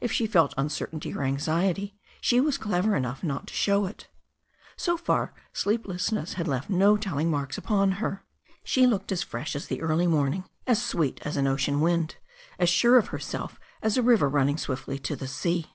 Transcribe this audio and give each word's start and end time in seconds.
If 0.00 0.12
she 0.12 0.28
felt 0.28 0.54
uncertainty 0.56 1.12
or 1.12 1.24
anxiety 1.24 1.98
she 2.20 2.38
was 2.40 2.56
clever 2.56 2.94
enough 2.94 3.24
not 3.24 3.48
to 3.48 3.52
show 3.54 3.84
it. 3.86 4.06
So 4.76 4.96
far 4.96 5.34
sleeplessness 5.52 6.34
had 6.34 6.46
left 6.46 6.70
no 6.70 6.96
telling 6.96 7.32
marks 7.32 7.58
upon 7.58 7.90
her. 8.00 8.24
She 8.62 8.86
looked 8.86 9.10
as 9.10 9.24
fresh 9.24 9.56
as 9.56 9.66
the 9.66 9.82
early 9.82 10.06
morn 10.06 10.34
ing, 10.34 10.44
as 10.68 10.80
sweet 10.80 11.18
as 11.26 11.36
an 11.36 11.48
ocean 11.48 11.80
wind, 11.80 12.14
as 12.60 12.70
sure 12.70 12.96
of 12.96 13.08
herself 13.08 13.58
as 13.82 13.96
a 13.96 14.02
river 14.02 14.28
running 14.28 14.56
swiftly 14.56 15.00
to 15.00 15.16
the 15.16 15.26
sea. 15.26 15.72